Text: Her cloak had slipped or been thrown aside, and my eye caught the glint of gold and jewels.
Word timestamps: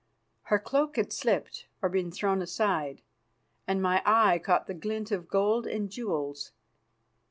Her 0.45 0.57
cloak 0.57 0.95
had 0.95 1.13
slipped 1.13 1.67
or 1.79 1.87
been 1.87 2.09
thrown 2.11 2.41
aside, 2.41 3.03
and 3.67 3.83
my 3.83 4.01
eye 4.03 4.39
caught 4.39 4.65
the 4.65 4.73
glint 4.73 5.11
of 5.11 5.27
gold 5.29 5.67
and 5.67 5.91
jewels. 5.91 6.53